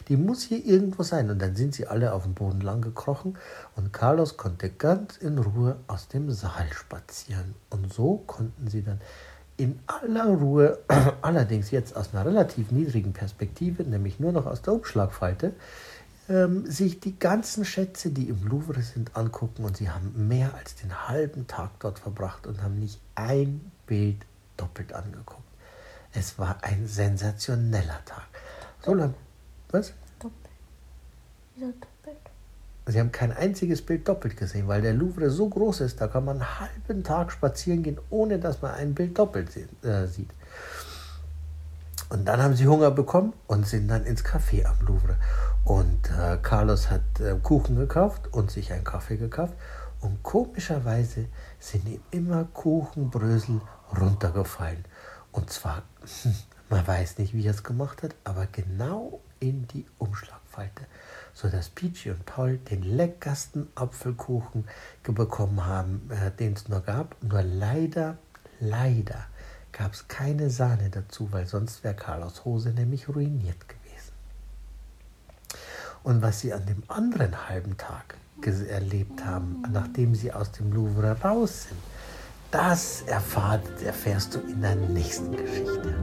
die 0.07 0.17
muss 0.17 0.43
hier 0.43 0.63
irgendwo 0.65 1.03
sein. 1.03 1.29
Und 1.29 1.41
dann 1.41 1.55
sind 1.55 1.75
sie 1.75 1.87
alle 1.87 2.13
auf 2.13 2.23
dem 2.23 2.33
Boden 2.33 2.61
lang 2.61 2.81
gekrochen 2.81 3.37
und 3.75 3.93
Carlos 3.93 4.37
konnte 4.37 4.69
ganz 4.69 5.17
in 5.17 5.37
Ruhe 5.37 5.77
aus 5.87 6.07
dem 6.07 6.31
Saal 6.31 6.67
spazieren. 6.71 7.55
Und 7.69 7.93
so 7.93 8.23
konnten 8.27 8.67
sie 8.67 8.83
dann 8.83 8.99
in 9.57 9.79
aller 9.87 10.27
Ruhe, 10.27 10.79
allerdings 11.21 11.71
jetzt 11.71 11.95
aus 11.95 12.13
einer 12.13 12.25
relativ 12.25 12.71
niedrigen 12.71 13.13
Perspektive, 13.13 13.83
nämlich 13.83 14.19
nur 14.19 14.31
noch 14.31 14.45
aus 14.45 14.61
der 14.61 14.73
Umschlagfalte, 14.73 15.53
ähm, 16.29 16.69
sich 16.69 16.99
die 16.99 17.17
ganzen 17.17 17.63
Schätze, 17.65 18.09
die 18.09 18.29
im 18.29 18.45
Louvre 18.47 18.81
sind, 18.81 19.15
angucken 19.15 19.63
und 19.63 19.77
sie 19.77 19.89
haben 19.89 20.27
mehr 20.27 20.53
als 20.55 20.75
den 20.75 21.07
halben 21.07 21.47
Tag 21.47 21.71
dort 21.79 21.99
verbracht 21.99 22.47
und 22.47 22.61
haben 22.61 22.79
nicht 22.79 22.99
ein 23.15 23.71
Bild 23.85 24.25
doppelt 24.57 24.93
angeguckt. 24.93 25.41
Es 26.13 26.37
war 26.39 26.57
ein 26.63 26.87
sensationeller 26.87 28.03
Tag. 28.05 28.27
So 28.83 28.93
lang. 28.93 29.13
Was? 29.71 29.93
Doppelt. 30.19 30.49
Wieso 31.55 31.67
doppelt? 31.67 32.17
Sie 32.87 32.99
haben 32.99 33.11
kein 33.11 33.33
einziges 33.33 33.81
Bild 33.81 34.07
doppelt 34.07 34.37
gesehen, 34.37 34.67
weil 34.67 34.81
der 34.81 34.93
Louvre 34.93 35.29
so 35.29 35.49
groß 35.49 35.81
ist, 35.81 35.99
da 35.99 36.07
kann 36.07 36.23
man 36.23 36.41
einen 36.41 36.59
halben 36.59 37.03
Tag 37.03 37.31
spazieren 37.31 37.83
gehen, 37.83 37.97
ohne 38.09 38.39
dass 38.39 38.61
man 38.61 38.75
ein 38.75 38.95
Bild 38.95 39.19
doppelt 39.19 39.49
äh, 39.83 40.07
sieht. 40.07 40.29
Und 42.09 42.25
dann 42.25 42.41
haben 42.41 42.55
sie 42.55 42.67
Hunger 42.67 42.91
bekommen 42.91 43.33
und 43.47 43.67
sind 43.67 43.89
dann 43.89 44.05
ins 44.05 44.23
Café 44.23 44.65
am 44.65 44.77
Louvre. 44.85 45.17
Und 45.67 46.09
äh, 46.11 46.37
Carlos 46.41 46.89
hat 46.89 47.19
äh, 47.19 47.35
Kuchen 47.43 47.75
gekauft 47.75 48.33
und 48.33 48.49
sich 48.49 48.71
einen 48.71 48.85
Kaffee 48.85 49.17
gekauft. 49.17 49.53
Und 49.99 50.23
komischerweise 50.23 51.25
sind 51.59 51.89
ihm 51.89 51.99
immer 52.09 52.45
Kuchenbrösel 52.45 53.59
runtergefallen. 53.99 54.85
Und 55.33 55.49
zwar, 55.49 55.83
man 56.69 56.87
weiß 56.87 57.17
nicht, 57.17 57.33
wie 57.33 57.45
er 57.45 57.51
es 57.51 57.63
gemacht 57.63 58.01
hat, 58.01 58.15
aber 58.23 58.45
genau 58.45 59.19
in 59.41 59.67
die 59.67 59.85
Umschlagfalte, 59.97 60.85
sodass 61.33 61.67
Peachy 61.67 62.11
und 62.11 62.25
Paul 62.25 62.59
den 62.59 62.83
leckersten 62.83 63.67
Apfelkuchen 63.75 64.69
bekommen 65.03 65.65
haben, 65.65 66.09
äh, 66.11 66.31
den 66.31 66.53
es 66.53 66.69
nur 66.69 66.79
gab. 66.79 67.21
Nur 67.21 67.43
leider, 67.43 68.17
leider 68.61 69.25
gab 69.73 69.91
es 69.91 70.07
keine 70.07 70.49
Sahne 70.49 70.89
dazu, 70.89 71.29
weil 71.33 71.45
sonst 71.45 71.83
wäre 71.83 71.95
Carlos 71.95 72.45
Hose 72.45 72.69
nämlich 72.69 73.09
ruiniert 73.09 73.67
gewesen. 73.67 73.76
Und 76.07 76.21
was 76.21 76.39
sie 76.39 76.53
an 76.53 76.65
dem 76.65 76.83
anderen 76.87 77.49
halben 77.49 77.75
Tag 77.75 78.15
erlebt 78.69 79.25
haben, 79.25 79.61
nachdem 79.73 80.15
sie 80.15 80.31
aus 80.31 80.53
dem 80.53 80.71
Louvre 80.71 81.19
raus 81.21 81.63
sind, 81.63 81.81
das 82.49 83.01
erfahrt, 83.01 83.83
erfährst 83.83 84.33
du 84.33 84.39
in 84.39 84.61
der 84.61 84.75
nächsten 84.75 85.35
Geschichte. 85.35 85.93